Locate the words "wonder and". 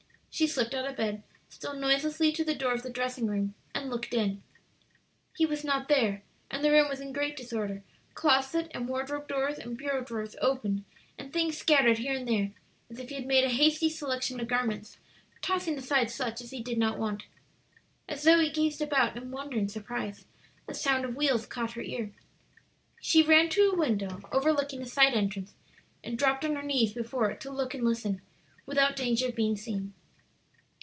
19.31-19.69